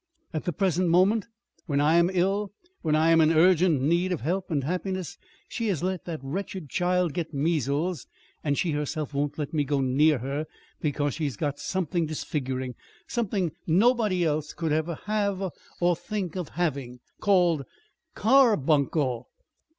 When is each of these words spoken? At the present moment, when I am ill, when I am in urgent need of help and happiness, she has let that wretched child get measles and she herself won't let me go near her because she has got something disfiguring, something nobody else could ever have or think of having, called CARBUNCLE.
At 0.33 0.45
the 0.45 0.51
present 0.51 0.89
moment, 0.89 1.27
when 1.67 1.79
I 1.79 1.93
am 1.97 2.09
ill, 2.11 2.49
when 2.81 2.95
I 2.95 3.11
am 3.11 3.21
in 3.21 3.31
urgent 3.31 3.83
need 3.83 4.11
of 4.11 4.21
help 4.21 4.49
and 4.49 4.63
happiness, 4.63 5.15
she 5.47 5.67
has 5.67 5.83
let 5.83 6.05
that 6.05 6.19
wretched 6.23 6.71
child 6.71 7.13
get 7.13 7.35
measles 7.35 8.07
and 8.43 8.57
she 8.57 8.71
herself 8.71 9.13
won't 9.13 9.37
let 9.37 9.53
me 9.53 9.63
go 9.63 9.79
near 9.79 10.17
her 10.17 10.47
because 10.81 11.13
she 11.13 11.25
has 11.25 11.37
got 11.37 11.59
something 11.59 12.07
disfiguring, 12.07 12.73
something 13.05 13.51
nobody 13.67 14.25
else 14.25 14.53
could 14.53 14.71
ever 14.71 14.95
have 15.05 15.51
or 15.79 15.95
think 15.95 16.35
of 16.35 16.49
having, 16.57 16.99
called 17.19 17.63
CARBUNCLE. 18.15 19.29